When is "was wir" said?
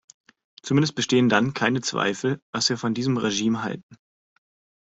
2.51-2.79